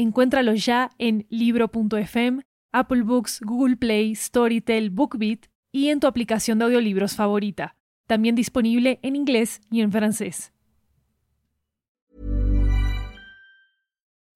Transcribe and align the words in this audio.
Encuéntralo 0.00 0.54
ya 0.54 0.88
en 0.98 1.26
libro.fm, 1.28 2.40
Apple 2.72 3.02
Books, 3.02 3.40
Google 3.44 3.76
Play, 3.76 4.14
Storytel, 4.14 4.88
BookBeat 4.88 5.40
y 5.72 5.88
en 5.88 6.00
tu 6.00 6.06
aplicación 6.06 6.58
de 6.58 6.64
audiolibros 6.64 7.14
favorita. 7.16 7.76
También 8.06 8.34
disponible 8.34 8.98
en 9.02 9.14
inglés 9.14 9.60
y 9.70 9.82
en 9.82 9.92
francés. 9.92 10.54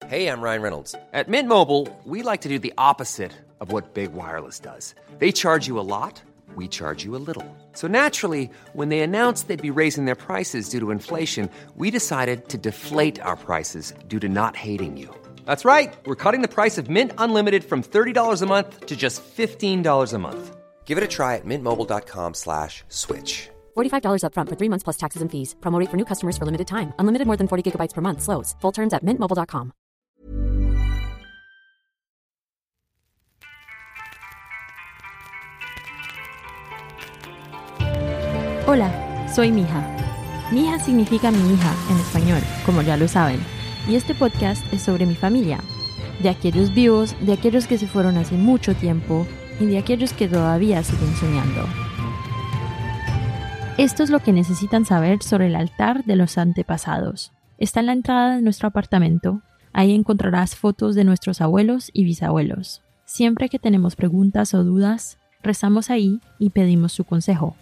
Hey, 0.07 0.27
I'm 0.27 0.39
Ryan 0.39 0.61
Reynolds. 0.61 0.95
At 1.13 1.27
Mint 1.27 1.49
Mobile, 1.49 1.87
we 2.05 2.21
like 2.21 2.43
to 2.43 2.49
do 2.49 2.59
the 2.59 2.73
opposite 2.77 3.31
of 3.59 3.71
what 3.71 3.95
Big 3.95 4.13
Wireless 4.13 4.59
does. 4.59 4.93
They 5.17 5.31
charge 5.31 5.67
you 5.67 5.79
a 5.79 5.81
lot, 5.81 6.21
we 6.55 6.67
charge 6.67 7.03
you 7.03 7.15
a 7.15 7.23
little. 7.25 7.43
So 7.73 7.87
naturally, 7.87 8.51
when 8.73 8.89
they 8.89 8.99
announced 8.99 9.47
they'd 9.47 9.59
be 9.59 9.71
raising 9.71 10.05
their 10.05 10.13
prices 10.13 10.69
due 10.69 10.79
to 10.81 10.91
inflation, 10.91 11.49
we 11.75 11.89
decided 11.89 12.49
to 12.49 12.59
deflate 12.59 13.19
our 13.19 13.35
prices 13.35 13.95
due 14.07 14.19
to 14.19 14.29
not 14.29 14.55
hating 14.55 14.95
you. 14.95 15.09
That's 15.45 15.65
right. 15.65 15.95
We're 16.05 16.15
cutting 16.15 16.41
the 16.41 16.47
price 16.47 16.77
of 16.77 16.87
Mint 16.89 17.11
Unlimited 17.17 17.63
from 17.63 17.81
$30 17.83 18.41
a 18.41 18.45
month 18.45 18.85
to 18.85 18.95
just 18.95 19.23
$15 19.37 20.13
a 20.13 20.19
month. 20.19 20.55
Give 20.85 20.97
it 20.97 21.03
a 21.03 21.07
try 21.07 21.35
at 21.35 21.45
mintmobile.com 21.45 22.33
slash 22.35 22.83
switch. 22.89 23.49
$45 23.75 24.21
upfront 24.23 24.49
for 24.49 24.55
three 24.55 24.69
months 24.69 24.83
plus 24.83 24.97
taxes 24.97 25.21
and 25.21 25.31
fees. 25.31 25.55
Promo 25.61 25.79
rate 25.79 25.89
for 25.89 25.97
new 25.97 26.05
customers 26.05 26.37
for 26.37 26.45
limited 26.45 26.67
time. 26.67 26.93
Unlimited 26.99 27.25
more 27.27 27.37
than 27.37 27.47
40 27.47 27.63
gigabytes 27.71 27.93
per 27.93 28.01
month. 28.01 28.21
Slows. 28.21 28.55
Full 28.61 28.71
terms 28.71 28.93
at 28.93 29.03
mintmobile.com. 29.03 29.71
Hola, 38.67 38.89
soy 39.35 39.51
Mija. 39.51 39.83
Mija 40.51 40.79
significa 40.79 41.29
mi 41.29 41.53
hija 41.53 41.71
en 41.89 41.97
español, 41.97 42.41
como 42.65 42.81
ya 42.81 42.97
lo 42.97 43.07
saben. 43.07 43.54
Y 43.87 43.95
este 43.95 44.15
podcast 44.15 44.65
es 44.73 44.81
sobre 44.81 45.05
mi 45.05 45.15
familia, 45.15 45.59
de 46.21 46.29
aquellos 46.29 46.73
vivos, 46.73 47.15
de 47.21 47.33
aquellos 47.33 47.67
que 47.67 47.77
se 47.77 47.87
fueron 47.87 48.17
hace 48.17 48.35
mucho 48.35 48.73
tiempo 48.75 49.27
y 49.59 49.65
de 49.65 49.77
aquellos 49.77 50.13
que 50.13 50.27
todavía 50.27 50.83
siguen 50.83 51.15
soñando. 51.15 51.65
Esto 53.77 54.03
es 54.03 54.09
lo 54.09 54.19
que 54.19 54.31
necesitan 54.31 54.85
saber 54.85 55.21
sobre 55.21 55.47
el 55.47 55.55
altar 55.55 56.05
de 56.05 56.15
los 56.15 56.37
antepasados. 56.37 57.31
Está 57.57 57.81
en 57.81 57.87
la 57.87 57.93
entrada 57.93 58.35
de 58.35 58.41
nuestro 58.41 58.67
apartamento. 58.67 59.41
Ahí 59.73 59.93
encontrarás 59.93 60.55
fotos 60.55 60.95
de 60.95 61.03
nuestros 61.03 61.41
abuelos 61.41 61.91
y 61.93 62.05
bisabuelos. 62.05 62.81
Siempre 63.03 63.49
que 63.49 63.59
tenemos 63.59 63.95
preguntas 63.95 64.53
o 64.53 64.63
dudas, 64.63 65.19
rezamos 65.43 65.89
ahí 65.89 66.21
y 66.39 66.51
pedimos 66.51 66.93
su 66.93 67.03
consejo. 67.03 67.55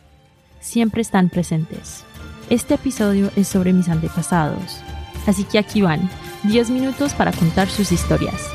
Siempre 0.60 1.02
están 1.02 1.30
presentes. 1.30 2.06
Este 2.50 2.76
episodio 2.76 3.32
es 3.36 3.48
sobre 3.48 3.74
mis 3.74 3.90
antepasados, 3.90 4.84
Así 5.28 5.44
que 5.44 5.60
aquí 5.60 5.82
van, 5.82 6.10
10 6.44 6.70
minutos 6.70 7.14
para 7.14 7.32
contar 7.32 7.70
sus 7.70 7.92
historias. 7.92 8.52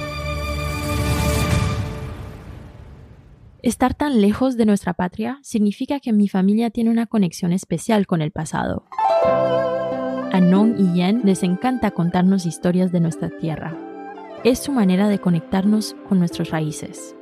Estar 3.63 3.93
tan 3.95 4.21
lejos 4.21 4.57
de 4.57 4.67
nuestra 4.67 4.95
patria 4.95 5.41
significa 5.43 5.99
que 6.01 6.13
mi 6.13 6.29
familia 6.29 6.71
tiene 6.71 6.91
una 6.91 7.07
conexión 7.07 7.53
especial 7.53 8.07
con 8.07 8.23
el 8.23 8.31
pasado. 8.31 8.85
A 10.33 10.39
y 10.39 10.93
Yen 10.95 11.23
les 11.25 11.43
encanta 11.43 11.91
contarnos 11.91 12.47
historias 12.47 12.93
de 12.93 13.01
nuestra 13.01 13.31
tierra. 13.31 13.77
Es 14.45 14.61
su 14.61 14.71
manera 14.71 15.09
de 15.09 15.19
conectarnos 15.19 15.97
con 16.09 16.21
nuestras 16.21 16.51
raíces. 16.51 17.17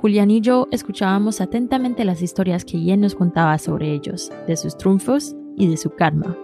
Julián 0.00 0.30
y 0.30 0.40
yo 0.40 0.66
escuchábamos 0.72 1.40
atentamente 1.40 2.04
las 2.04 2.22
historias 2.22 2.64
que 2.64 2.80
Yen 2.80 3.00
nos 3.00 3.14
contaba 3.14 3.56
sobre 3.58 3.92
ellos, 3.92 4.32
de 4.46 4.56
sus 4.56 4.76
triunfos 4.76 5.36
y 5.56 5.68
de 5.68 5.76
su 5.76 5.90
karma. 5.90 6.36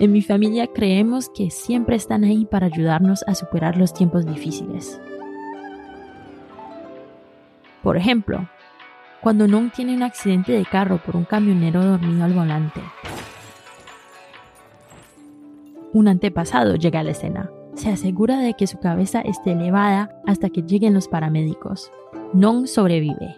En 0.00 0.12
mi 0.12 0.22
familia 0.22 0.66
creemos 0.66 1.28
que 1.28 1.50
siempre 1.50 1.94
están 1.94 2.24
ahí 2.24 2.46
para 2.46 2.68
ayudarnos 2.68 3.22
a 3.26 3.34
superar 3.34 3.76
los 3.76 3.92
tiempos 3.92 4.24
difíciles. 4.24 4.98
Por 7.82 7.98
ejemplo, 7.98 8.48
cuando 9.20 9.46
Non 9.46 9.68
tiene 9.68 9.94
un 9.94 10.02
accidente 10.02 10.52
de 10.52 10.64
carro 10.64 10.96
por 11.04 11.16
un 11.16 11.24
camionero 11.24 11.84
dormido 11.84 12.24
al 12.24 12.32
volante. 12.32 12.80
Un 15.92 16.08
antepasado 16.08 16.76
llega 16.76 17.00
a 17.00 17.04
la 17.04 17.10
escena. 17.10 17.50
Se 17.74 17.90
asegura 17.90 18.40
de 18.40 18.54
que 18.54 18.66
su 18.66 18.80
cabeza 18.80 19.20
esté 19.20 19.52
elevada 19.52 20.16
hasta 20.26 20.48
que 20.48 20.62
lleguen 20.62 20.94
los 20.94 21.08
paramédicos. 21.08 21.92
Non 22.32 22.64
sobrevive, 22.64 23.36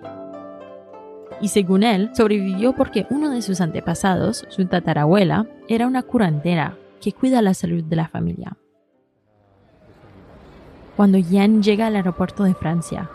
y 1.42 1.48
según 1.48 1.82
él, 1.82 2.10
sobrevivió 2.14 2.72
porque 2.72 3.04
uno 3.10 3.28
de 3.28 3.42
sus 3.42 3.60
antepasados, 3.60 4.46
su 4.48 4.64
tatarabuela, 4.66 5.46
era 5.68 5.88
una 5.88 6.04
curandera 6.04 6.78
que 7.00 7.12
cuida 7.12 7.42
la 7.42 7.52
salud 7.52 7.82
de 7.82 7.96
la 7.96 8.06
familia. 8.06 8.56
Cuando 10.96 11.18
Yan 11.18 11.60
llega 11.60 11.88
al 11.88 11.96
aeropuerto 11.96 12.44
de 12.44 12.54
Francia, 12.54 13.10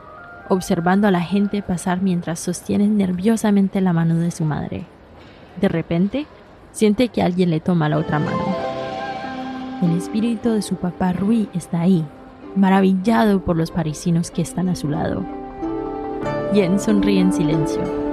observando 0.49 1.07
a 1.07 1.11
la 1.11 1.21
gente 1.21 1.61
pasar 1.61 2.01
mientras 2.01 2.41
sostiene 2.41 2.87
nerviosamente 2.87 3.79
la 3.79 3.93
mano 3.93 4.15
de 4.15 4.31
su 4.31 4.43
madre, 4.43 4.83
de 5.61 5.69
repente 5.69 6.27
siente 6.73 7.07
que 7.07 7.21
alguien 7.21 7.49
le 7.49 7.61
toma 7.61 7.87
la 7.87 7.97
otra 7.97 8.19
mano. 8.19 8.43
El 9.81 9.95
espíritu 9.95 10.51
de 10.51 10.61
su 10.61 10.75
papá 10.75 11.13
Rui 11.13 11.47
está 11.53 11.79
ahí, 11.79 12.03
maravillado 12.57 13.39
por 13.45 13.55
los 13.55 13.71
parisinos 13.71 14.31
que 14.31 14.41
están 14.41 14.67
a 14.67 14.75
su 14.75 14.89
lado. 14.89 15.23
Yen 16.53 16.77
sonríe 16.77 17.21
en 17.21 17.31
silencio 17.31 18.06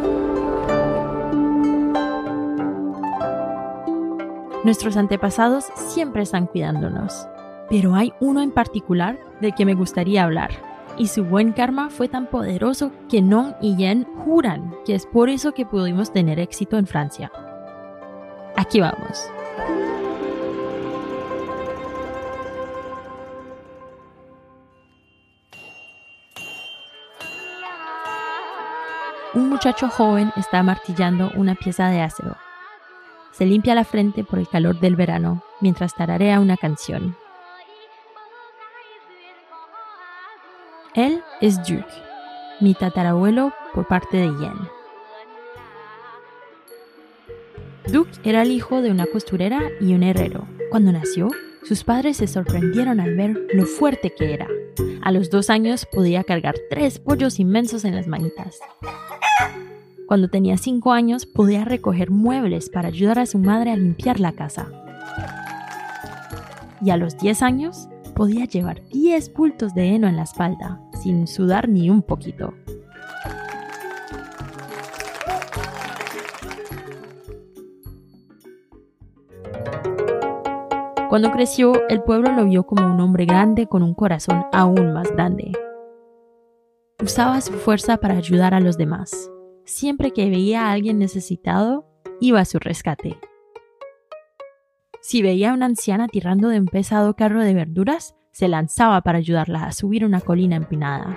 Nuestros 4.65 4.97
antepasados 4.97 5.67
siempre 5.77 6.23
están 6.23 6.47
cuidándonos, 6.47 7.29
pero 7.69 7.95
hay 7.95 8.15
uno 8.19 8.41
en 8.41 8.51
particular 8.51 9.19
del 9.43 9.55
que 9.55 9.67
me 9.67 9.75
gustaría 9.75 10.25
hablar. 10.25 10.53
Y 10.97 11.09
su 11.09 11.23
buen 11.23 11.53
karma 11.53 11.91
fue 11.91 12.09
tan 12.09 12.29
poderoso 12.29 12.91
que 13.11 13.21
Non 13.21 13.55
y 13.61 13.77
Yen 13.77 14.07
juran 14.25 14.75
que 14.87 14.95
es 14.95 15.05
por 15.05 15.29
eso 15.29 15.53
que 15.53 15.67
pudimos 15.67 16.15
tener 16.15 16.41
éxito 16.41 16.79
en 16.79 16.87
Francia. 16.87 17.31
Aquí 18.57 18.81
vamos. 18.81 19.29
Un 29.35 29.51
muchacho 29.51 29.91
joven 29.91 30.33
está 30.37 30.63
martillando 30.63 31.31
una 31.37 31.55
pieza 31.55 31.89
de 31.89 32.01
acero 32.01 32.35
se 33.37 33.47
limpia 33.47 33.75
la 33.75 33.84
frente 33.84 34.25
por 34.25 34.39
el 34.39 34.49
calor 34.49 34.78
del 34.81 34.97
verano 34.97 35.43
mientras 35.61 35.95
tararea 35.95 36.41
una 36.41 36.56
canción. 36.56 37.17
Él 40.95 41.22
es 41.41 41.59
Duke, 41.59 41.84
mi 42.61 42.75
tatarabuelo 42.75 43.53
por 43.75 43.89
parte 43.89 44.17
de 44.19 44.28
Yen. 44.28 44.69
Duke 47.93 48.12
era 48.22 48.43
el 48.43 48.53
hijo 48.53 48.81
de 48.81 48.91
una 48.91 49.06
costurera 49.06 49.61
y 49.81 49.95
un 49.95 50.05
herrero. 50.05 50.47
Cuando 50.71 50.93
nació, 50.93 51.31
sus 51.65 51.83
padres 51.83 52.19
se 52.19 52.28
sorprendieron 52.28 53.01
al 53.01 53.16
ver 53.16 53.37
lo 53.53 53.66
fuerte 53.66 54.15
que 54.16 54.33
era. 54.33 54.48
A 55.03 55.10
los 55.10 55.31
dos 55.31 55.51
años 55.51 55.86
podía 55.91 56.25
cargar 56.25 56.54
tres 56.71 56.98
pollos 56.98 57.41
inmensos 57.41 57.84
en 57.84 57.97
las 57.97 58.07
manitas. 58.07 58.60
Cuando 60.06 60.28
tenía 60.28 60.59
5 60.59 60.92
años 60.92 61.24
podía 61.24 61.65
recoger 61.65 62.10
muebles 62.10 62.68
para 62.68 62.89
ayudar 62.89 63.18
a 63.18 63.27
su 63.27 63.39
madre 63.39 63.71
a 63.71 63.77
limpiar 63.77 64.21
la 64.21 64.33
casa. 64.33 64.68
Y 66.83 66.91
a 66.91 66.98
los 66.98 67.16
10 67.16 67.42
años 67.42 67.89
podía 68.15 68.45
llevar 68.45 68.86
10 68.91 69.33
bultos 69.33 69.74
de 69.74 69.95
heno 69.95 70.06
en 70.06 70.16
la 70.16 70.24
espalda, 70.24 70.80
sin 71.03 71.27
sudar 71.27 71.71
ni 71.71 71.89
un 71.89 72.03
poquito. 72.03 72.53
Cuando 81.09 81.30
creció, 81.30 81.89
el 81.89 82.03
pueblo 82.03 82.33
lo 82.33 82.45
vio 82.45 82.66
como 82.66 82.92
un 82.92 83.00
hombre 83.00 83.24
grande 83.24 83.68
con 83.68 83.83
un 83.83 83.95
corazón 83.95 84.45
aún 84.53 84.92
más 84.92 85.10
grande. 85.12 85.53
Usaba 87.03 87.41
su 87.41 87.53
fuerza 87.53 87.97
para 87.98 88.16
ayudar 88.16 88.53
a 88.53 88.60
los 88.60 88.77
demás 88.77 89.30
siempre 89.65 90.13
que 90.13 90.31
veía 90.31 90.66
a 90.66 90.72
alguien 90.72 90.99
necesitado, 90.99 91.87
iba 92.21 92.41
a 92.41 92.45
su 92.45 92.59
rescate. 92.59 93.19
Si 95.01 95.22
veía 95.22 95.51
a 95.51 95.55
una 95.55 95.66
anciana 95.66 96.09
tirando 96.09 96.49
de 96.49 96.59
un 96.59 96.66
pesado 96.66 97.15
carro 97.15 97.43
de 97.43 97.55
verduras, 97.55 98.15
se 98.33 98.49
lanzaba 98.49 99.03
para 99.03 99.19
ayudarla 99.19 99.65
a 99.65 99.72
subir 99.72 100.05
una 100.05 100.21
colina 100.21 100.57
empinada. 100.57 101.16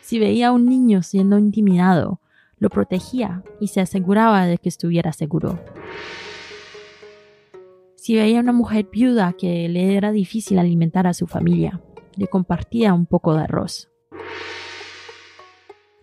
Si 0.00 0.18
veía 0.18 0.48
a 0.48 0.52
un 0.52 0.66
niño 0.66 1.02
siendo 1.02 1.38
intimidado, 1.38 2.20
lo 2.58 2.70
protegía 2.70 3.42
y 3.60 3.68
se 3.68 3.80
aseguraba 3.80 4.46
de 4.46 4.58
que 4.58 4.68
estuviera 4.68 5.12
seguro. 5.12 5.60
Si 7.96 8.14
veía 8.14 8.38
a 8.38 8.42
una 8.42 8.52
mujer 8.52 8.88
viuda 8.90 9.32
que 9.32 9.68
le 9.68 9.96
era 9.96 10.12
difícil 10.12 10.58
alimentar 10.58 11.06
a 11.06 11.14
su 11.14 11.26
familia, 11.26 11.80
le 12.16 12.28
compartía 12.28 12.94
un 12.94 13.06
poco 13.06 13.34
de 13.34 13.42
arroz. 13.42 13.90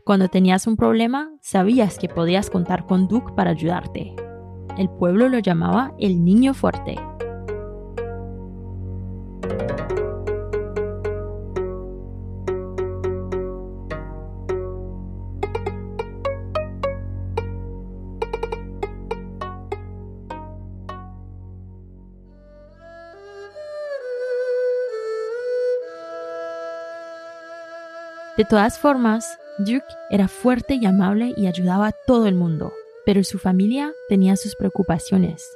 Cuando 0.05 0.27
tenías 0.27 0.67
un 0.67 0.75
problema, 0.75 1.31
sabías 1.39 1.97
que 1.97 2.09
podías 2.09 2.49
contar 2.49 2.85
con 2.85 3.07
Duke 3.07 3.31
para 3.37 3.51
ayudarte. 3.51 4.13
El 4.77 4.89
pueblo 4.89 5.29
lo 5.29 5.39
llamaba 5.39 5.93
el 5.97 6.25
niño 6.25 6.53
fuerte. 6.53 6.99
De 28.35 28.43
todas 28.43 28.77
formas, 28.79 29.37
Duke 29.59 29.85
era 30.09 30.27
fuerte 30.27 30.79
y 30.81 30.85
amable 30.87 31.31
y 31.37 31.45
ayudaba 31.45 31.87
a 31.87 31.91
todo 31.91 32.25
el 32.25 32.33
mundo, 32.33 32.73
pero 33.05 33.23
su 33.23 33.37
familia 33.37 33.93
tenía 34.09 34.35
sus 34.35 34.55
preocupaciones. 34.55 35.47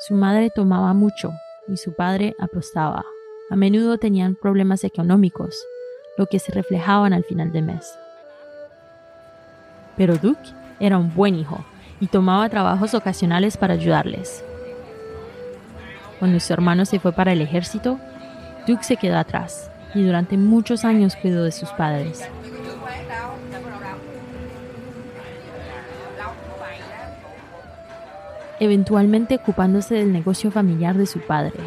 Su 0.00 0.14
madre 0.14 0.50
tomaba 0.50 0.92
mucho 0.94 1.30
y 1.68 1.76
su 1.76 1.94
padre 1.94 2.34
apostaba. 2.40 3.04
A 3.50 3.54
menudo 3.54 3.98
tenían 3.98 4.34
problemas 4.34 4.82
económicos, 4.82 5.64
lo 6.18 6.26
que 6.26 6.40
se 6.40 6.50
reflejaban 6.50 7.12
al 7.12 7.22
final 7.22 7.52
del 7.52 7.66
mes. 7.66 7.96
Pero 9.96 10.16
Duke 10.16 10.50
era 10.80 10.98
un 10.98 11.14
buen 11.14 11.36
hijo 11.36 11.64
y 12.00 12.08
tomaba 12.08 12.48
trabajos 12.48 12.94
ocasionales 12.94 13.56
para 13.56 13.74
ayudarles. 13.74 14.44
Cuando 16.18 16.40
su 16.40 16.52
hermano 16.52 16.84
se 16.84 16.98
fue 16.98 17.12
para 17.12 17.32
el 17.32 17.42
ejército, 17.42 18.00
Duke 18.66 18.82
se 18.82 18.96
quedó 18.96 19.18
atrás 19.18 19.71
y 19.94 20.04
durante 20.04 20.36
muchos 20.36 20.84
años 20.84 21.16
cuidó 21.16 21.44
de 21.44 21.52
sus 21.52 21.70
padres. 21.70 22.28
eventualmente 28.62 29.34
ocupándose 29.34 29.96
del 29.96 30.12
negocio 30.12 30.52
familiar 30.52 30.96
de 30.96 31.06
su 31.06 31.18
padre. 31.18 31.58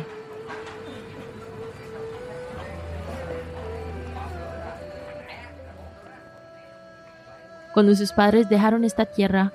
Cuando 7.74 7.94
sus 7.95 8.13
padres 8.13 8.48
dejaron 8.48 8.86
esta 8.86 9.06
tierra, 9.06 9.51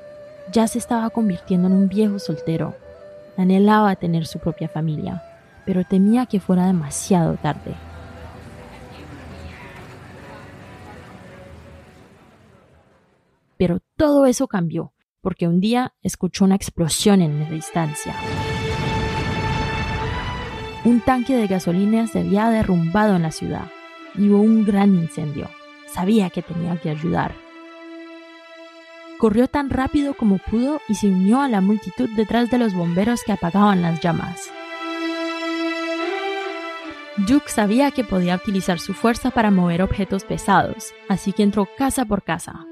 ya 0.52 0.66
se 0.66 0.76
estaba 0.76 1.08
convirtiendo 1.08 1.68
en 1.68 1.72
un 1.72 1.88
viejo 1.88 2.18
soltero. 2.18 2.74
Anhelaba 3.38 3.96
tener 3.96 4.26
su 4.26 4.38
propia 4.38 4.68
familia, 4.68 5.22
pero 5.64 5.82
temía 5.84 6.26
que 6.26 6.40
fuera 6.40 6.66
demasiado 6.66 7.36
tarde. 7.36 7.74
Pero 13.60 13.80
todo 13.94 14.24
eso 14.24 14.48
cambió, 14.48 14.94
porque 15.20 15.46
un 15.46 15.60
día 15.60 15.92
escuchó 16.00 16.46
una 16.46 16.54
explosión 16.54 17.20
en 17.20 17.40
la 17.40 17.50
distancia. 17.50 18.14
Un 20.86 21.02
tanque 21.02 21.36
de 21.36 21.46
gasolina 21.46 22.06
se 22.06 22.20
había 22.20 22.48
derrumbado 22.48 23.16
en 23.16 23.22
la 23.22 23.32
ciudad 23.32 23.66
y 24.14 24.30
hubo 24.30 24.40
un 24.40 24.64
gran 24.64 24.94
incendio. 24.94 25.50
Sabía 25.92 26.30
que 26.30 26.40
tenía 26.40 26.78
que 26.78 26.88
ayudar. 26.88 27.34
Corrió 29.18 29.46
tan 29.46 29.68
rápido 29.68 30.14
como 30.14 30.38
pudo 30.38 30.80
y 30.88 30.94
se 30.94 31.08
unió 31.08 31.42
a 31.42 31.48
la 31.50 31.60
multitud 31.60 32.08
detrás 32.16 32.50
de 32.50 32.56
los 32.56 32.72
bomberos 32.72 33.20
que 33.26 33.32
apagaban 33.32 33.82
las 33.82 34.00
llamas. 34.00 34.50
Duke 37.28 37.50
sabía 37.50 37.90
que 37.90 38.04
podía 38.04 38.36
utilizar 38.36 38.78
su 38.78 38.94
fuerza 38.94 39.30
para 39.30 39.50
mover 39.50 39.82
objetos 39.82 40.24
pesados, 40.24 40.94
así 41.10 41.34
que 41.34 41.42
entró 41.42 41.68
casa 41.76 42.06
por 42.06 42.22
casa, 42.22 42.64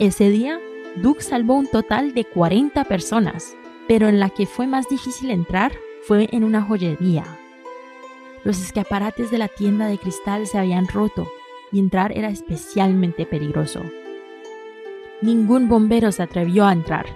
ese 0.00 0.28
día, 0.28 0.58
Duke 0.96 1.22
salvó 1.22 1.54
un 1.54 1.68
total 1.68 2.14
de 2.14 2.24
40 2.24 2.82
personas, 2.84 3.56
pero 3.86 4.08
en 4.08 4.18
la 4.18 4.28
que 4.28 4.44
fue 4.44 4.66
más 4.66 4.88
difícil 4.88 5.30
entrar 5.30 5.72
fue 6.02 6.28
en 6.32 6.42
una 6.42 6.62
joyería. 6.62 7.24
Los 8.42 8.60
escaparates 8.60 9.30
de 9.30 9.38
la 9.38 9.46
tienda 9.46 9.86
de 9.86 9.98
cristal 9.98 10.48
se 10.48 10.58
habían 10.58 10.88
roto 10.88 11.30
y 11.70 11.78
entrar 11.78 12.10
era 12.16 12.28
especialmente 12.28 13.24
peligroso. 13.24 13.82
Ningún 15.22 15.68
bombero 15.68 16.10
se 16.10 16.24
atrevió 16.24 16.66
a 16.66 16.72
entrar. 16.72 17.06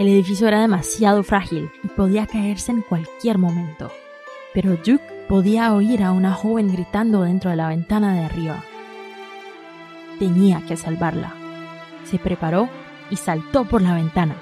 El 0.00 0.08
edificio 0.08 0.48
era 0.48 0.60
demasiado 0.60 1.22
frágil 1.22 1.70
y 1.84 1.88
podía 1.88 2.26
caerse 2.26 2.72
en 2.72 2.82
cualquier 2.82 3.38
momento. 3.38 3.92
Pero 4.52 4.72
Duke 4.72 5.24
podía 5.28 5.72
oír 5.72 6.02
a 6.02 6.10
una 6.10 6.32
joven 6.32 6.72
gritando 6.72 7.22
dentro 7.22 7.50
de 7.50 7.56
la 7.56 7.68
ventana 7.68 8.14
de 8.14 8.24
arriba. 8.24 8.64
Tenía 10.18 10.64
que 10.66 10.76
salvarla 10.76 11.37
se 12.08 12.18
preparó 12.18 12.68
y 13.10 13.16
saltó 13.16 13.64
por 13.64 13.82
la 13.82 13.94
ventana. 13.94 14.36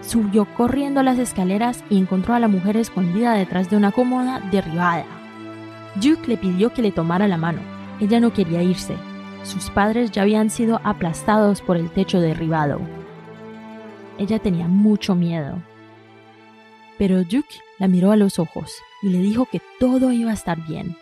Subió 0.00 0.46
corriendo 0.54 1.02
las 1.02 1.18
escaleras 1.18 1.84
y 1.90 1.98
encontró 1.98 2.34
a 2.34 2.38
la 2.38 2.48
mujer 2.48 2.76
escondida 2.78 3.34
detrás 3.34 3.68
de 3.68 3.76
una 3.76 3.92
cómoda 3.92 4.40
derribada. 4.50 5.04
Duke 5.96 6.26
le 6.28 6.36
pidió 6.38 6.72
que 6.72 6.80
le 6.80 6.92
tomara 6.92 7.28
la 7.28 7.36
mano. 7.36 7.60
Ella 8.00 8.18
no 8.20 8.32
quería 8.32 8.62
irse. 8.62 8.96
Sus 9.42 9.70
padres 9.70 10.10
ya 10.10 10.22
habían 10.22 10.48
sido 10.50 10.80
aplastados 10.82 11.60
por 11.60 11.76
el 11.76 11.90
techo 11.90 12.20
derribado. 12.20 12.80
Ella 14.16 14.38
tenía 14.38 14.66
mucho 14.66 15.14
miedo. 15.14 15.62
Pero 16.96 17.18
Duke 17.24 17.60
la 17.78 17.86
miró 17.86 18.10
a 18.10 18.16
los 18.16 18.38
ojos 18.38 18.72
y 19.02 19.10
le 19.10 19.18
dijo 19.18 19.46
que 19.46 19.60
todo 19.78 20.10
iba 20.10 20.30
a 20.30 20.34
estar 20.34 20.66
bien. 20.66 20.96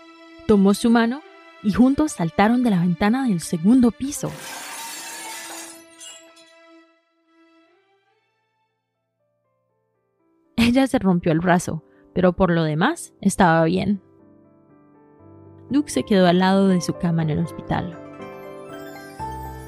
Tomó 0.47 0.75
su 0.75 0.91
mano 0.91 1.21
y 1.67 1.73
juntos 1.73 2.13
saltaron 2.13 2.63
de 2.63 2.71
la 2.71 2.79
ventana 2.79 3.27
del 3.27 3.41
segundo 3.41 3.91
piso. 3.91 4.31
Ella 10.57 10.87
se 10.87 11.01
rompió 11.01 11.33
el 11.33 11.41
brazo, 11.41 11.83
pero 12.15 12.35
por 12.35 12.53
lo 12.53 12.63
demás 12.63 13.15
estaba 13.21 13.65
bien. 13.65 14.01
Duke 15.69 15.91
se 15.91 16.05
quedó 16.05 16.29
al 16.29 16.39
lado 16.39 16.69
de 16.69 16.81
su 16.81 16.93
cama 16.99 17.23
en 17.23 17.31
el 17.31 17.41
hospital. 17.41 17.99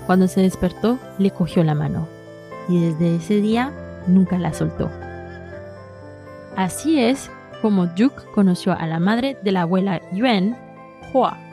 Cuando 0.06 0.28
se 0.28 0.40
despertó, 0.40 1.00
le 1.18 1.32
cogió 1.32 1.64
la 1.64 1.74
mano 1.74 2.06
y 2.68 2.78
desde 2.80 3.16
ese 3.16 3.40
día 3.40 3.72
nunca 4.06 4.38
la 4.38 4.54
soltó. 4.54 4.88
Así 6.54 7.00
es 7.00 7.28
como 7.60 7.88
Duke 7.88 8.22
conoció 8.36 8.72
a 8.78 8.86
la 8.86 9.00
madre 9.00 9.36
de 9.42 9.50
la 9.50 9.62
abuela 9.62 10.00
Yuen, 10.12 10.56
Hua 11.12 11.47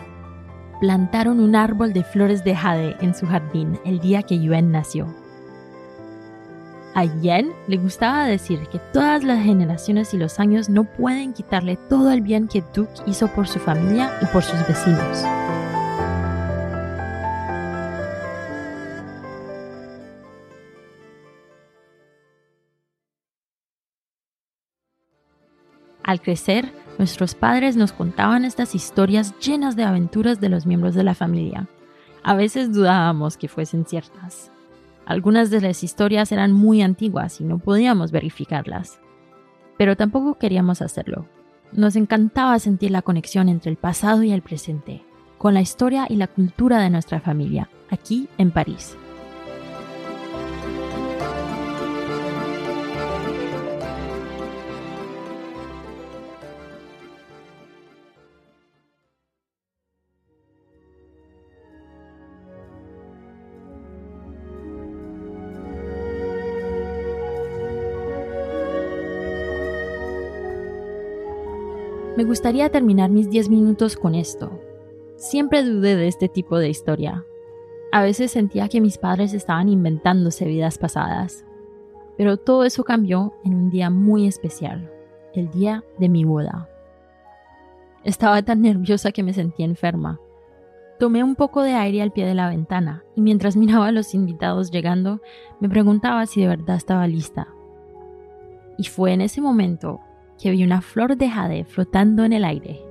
plantaron 0.80 1.40
un 1.40 1.56
árbol 1.56 1.94
de 1.94 2.04
flores 2.04 2.44
de 2.44 2.56
jade 2.56 2.96
en 3.02 3.16
su 3.16 3.26
jardín 3.26 3.80
el 3.86 4.00
día 4.00 4.24
que 4.24 4.40
Yuen 4.40 4.72
nació. 4.72 5.08
A 6.96 7.04
Yen 7.04 7.52
le 7.68 7.76
gustaba 7.76 8.26
decir 8.26 8.60
que 8.72 8.80
todas 8.94 9.24
las 9.24 9.44
generaciones 9.44 10.14
y 10.14 10.18
los 10.18 10.40
años 10.40 10.70
no 10.70 10.86
pueden 10.86 11.34
quitarle 11.34 11.76
todo 11.90 12.12
el 12.12 12.22
bien 12.22 12.48
que 12.48 12.64
Duke 12.74 13.02
hizo 13.06 13.28
por 13.28 13.48
su 13.48 13.60
familia 13.60 14.12
y 14.22 14.26
por 14.28 14.44
sus 14.44 14.66
vecinos. 14.66 15.26
Al 26.02 26.22
crecer, 26.22 26.72
Nuestros 26.98 27.36
padres 27.36 27.76
nos 27.76 27.92
contaban 27.92 28.46
estas 28.46 28.74
historias 28.74 29.38
llenas 29.40 29.76
de 29.76 29.84
aventuras 29.84 30.40
de 30.40 30.50
los 30.50 30.66
miembros 30.66 30.96
de 30.96 31.04
la 31.04 31.14
familia. 31.14 31.68
A 32.24 32.36
veces 32.36 32.74
dudábamos 32.74 33.36
que 33.38 33.50
fuesen 33.50 33.86
ciertas. 33.86 34.52
Algunas 35.06 35.50
de 35.50 35.62
las 35.62 35.84
historias 35.84 36.32
eran 36.32 36.52
muy 36.54 36.82
antiguas 36.82 37.42
y 37.42 37.44
no 37.44 37.60
podíamos 37.60 38.12
verificarlas. 38.12 39.00
Pero 39.78 39.98
tampoco 39.98 40.36
queríamos 40.36 40.82
hacerlo. 40.82 41.28
Nos 41.74 41.98
encantaba 41.98 42.58
sentir 42.60 42.92
la 42.92 43.02
conexión 43.02 43.50
entre 43.50 43.72
el 43.72 43.78
pasado 43.78 44.24
y 44.24 44.32
el 44.32 44.42
presente, 44.42 45.04
con 45.38 45.54
la 45.54 45.62
historia 45.62 46.08
y 46.10 46.16
la 46.16 46.28
cultura 46.28 46.80
de 46.80 46.90
nuestra 46.90 47.20
familia, 47.20 47.70
aquí 47.90 48.30
en 48.38 48.52
París. 48.52 48.98
Me 72.18 72.24
gustaría 72.24 72.70
terminar 72.70 73.10
mis 73.10 73.30
10 73.30 73.50
minutos 73.50 73.98
con 73.98 74.16
esto. 74.16 74.58
Siempre 75.18 75.64
dudé 75.64 75.98
de 75.98 76.08
este 76.08 76.30
tipo 76.30 76.58
de 76.58 76.70
historia. 76.70 77.26
A 77.92 78.04
veces 78.04 78.32
sentía 78.32 78.70
que 78.70 78.80
mis 78.80 78.98
padres 78.98 79.34
estaban 79.34 79.68
inventándose 79.68 80.46
vidas 80.46 80.78
pasadas. 80.78 81.44
Pero 82.18 82.38
todo 82.38 82.64
eso 82.64 82.86
cambió 82.86 83.34
en 83.44 83.54
un 83.54 83.70
día 83.70 83.90
muy 83.90 84.28
especial, 84.28 84.90
el 85.34 85.52
día 85.52 85.84
de 86.00 86.08
mi 86.08 86.24
boda. 86.24 86.70
Estaba 88.06 88.42
tan 88.44 88.62
nerviosa 88.62 89.12
que 89.12 89.24
me 89.24 89.34
sentía 89.34 89.66
enferma. 89.66 90.22
Tomé 90.98 91.22
un 91.22 91.36
poco 91.36 91.64
de 91.64 91.74
aire 91.74 92.02
al 92.02 92.14
pie 92.14 92.26
de 92.26 92.36
la 92.36 92.48
ventana 92.48 93.04
y 93.16 93.22
mientras 93.22 93.58
miraba 93.58 93.88
a 93.88 93.92
los 93.92 94.14
invitados 94.14 94.72
llegando, 94.72 95.20
me 95.60 95.68
preguntaba 95.68 96.26
si 96.28 96.40
de 96.40 96.48
verdad 96.48 96.78
estaba 96.78 97.08
lista. 97.08 97.50
Y 98.78 98.86
fue 98.86 99.12
en 99.12 99.20
ese 99.20 99.42
momento 99.42 100.00
que 100.42 100.52
vi 100.52 100.64
una 100.64 100.82
flor 100.82 101.18
de 101.18 101.30
jade 101.30 101.64
flotando 101.66 102.24
en 102.24 102.34
el 102.34 102.44
aire. 102.44 102.82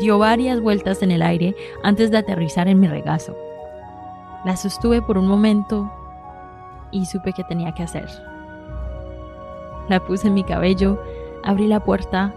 Dio 0.00 0.18
varias 0.18 0.60
vueltas 0.60 1.02
en 1.02 1.10
el 1.10 1.22
aire 1.22 1.56
antes 1.82 2.10
de 2.10 2.18
aterrizar 2.18 2.68
en 2.68 2.80
mi 2.80 2.86
regazo. 2.86 3.36
La 4.44 4.56
sostuve 4.56 5.00
por 5.00 5.16
un 5.16 5.26
momento 5.26 5.90
y 6.90 7.06
supe 7.06 7.32
que 7.32 7.44
tenía 7.44 7.72
que 7.72 7.82
hacer. 7.82 8.06
La 9.88 10.04
puse 10.04 10.28
en 10.28 10.34
mi 10.34 10.44
cabello, 10.44 11.00
abrí 11.44 11.66
la 11.66 11.80
puerta 11.80 12.34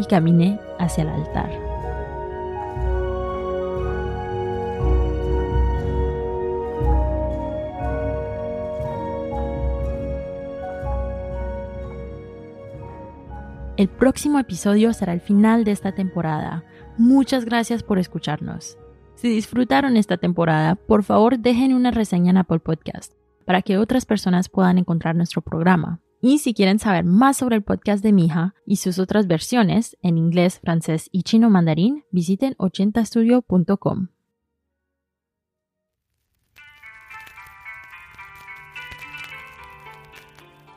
y 0.00 0.06
caminé 0.06 0.58
hacia 0.78 1.02
el 1.02 1.10
altar. 1.10 1.63
El 13.84 13.90
próximo 13.90 14.38
episodio 14.38 14.94
será 14.94 15.12
el 15.12 15.20
final 15.20 15.64
de 15.64 15.72
esta 15.72 15.92
temporada. 15.92 16.64
Muchas 16.96 17.44
gracias 17.44 17.82
por 17.82 17.98
escucharnos. 17.98 18.78
Si 19.14 19.28
disfrutaron 19.28 19.98
esta 19.98 20.16
temporada, 20.16 20.74
por 20.74 21.02
favor 21.04 21.38
dejen 21.38 21.74
una 21.74 21.90
reseña 21.90 22.30
en 22.30 22.38
Apple 22.38 22.60
Podcast 22.60 23.12
para 23.44 23.60
que 23.60 23.76
otras 23.76 24.06
personas 24.06 24.48
puedan 24.48 24.78
encontrar 24.78 25.16
nuestro 25.16 25.42
programa. 25.42 26.00
Y 26.22 26.38
si 26.38 26.54
quieren 26.54 26.78
saber 26.78 27.04
más 27.04 27.36
sobre 27.36 27.56
el 27.56 27.62
podcast 27.62 28.02
de 28.02 28.14
Mija 28.14 28.54
y 28.64 28.76
sus 28.76 28.98
otras 28.98 29.26
versiones 29.26 29.98
en 30.00 30.16
inglés, 30.16 30.60
francés 30.60 31.10
y 31.12 31.22
chino 31.22 31.50
mandarín, 31.50 32.04
visiten 32.10 32.54
80studio.com. 32.54 34.13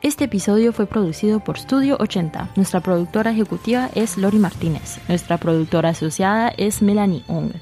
Este 0.08 0.24
episodio 0.24 0.72
fue 0.72 0.86
producido 0.86 1.38
por 1.38 1.58
Studio 1.58 1.98
80. 2.00 2.52
Nuestra 2.56 2.80
productora 2.80 3.30
ejecutiva 3.30 3.90
es 3.94 4.16
Lori 4.16 4.38
Martínez. 4.38 4.98
Nuestra 5.06 5.36
productora 5.36 5.90
asociada 5.90 6.48
es 6.56 6.80
Melanie 6.80 7.24
Ong. 7.28 7.52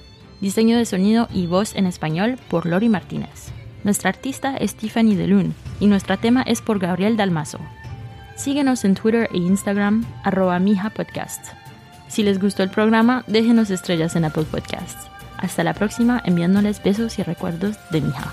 Diseño 0.41 0.79
de 0.79 0.85
sonido 0.85 1.27
y 1.35 1.49
voz 1.49 1.75
en 1.75 1.87
español 1.87 2.39
por 2.49 2.65
Lori 2.65 2.89
Martínez. 2.89 3.49
Nuestra 3.83 4.11
artista 4.11 4.57
es 4.57 4.77
Tiffany 4.77 5.17
DeLune 5.17 5.55
y 5.81 5.89
nuestro 5.89 6.19
tema 6.19 6.43
es 6.43 6.63
por 6.63 6.79
Gabriel 6.79 7.17
Dalmazo. 7.17 7.59
Síguenos 8.37 8.85
en 8.85 8.95
Twitter 8.95 9.29
e 9.33 9.39
Instagram, 9.39 10.07
arroba 10.23 10.61
Podcast. 10.95 11.47
Si 12.07 12.23
les 12.23 12.41
gustó 12.41 12.63
el 12.63 12.71
programa, 12.71 13.25
déjenos 13.27 13.71
estrellas 13.71 14.15
en 14.15 14.25
Apple 14.25 14.45
Podcasts. 14.49 15.11
Hasta 15.37 15.65
la 15.65 15.75
próxima, 15.75 16.23
enviándoles 16.25 16.81
besos 16.81 17.19
y 17.19 17.25
recuerdos 17.25 17.75
de 17.91 18.03
Mija. 18.03 18.33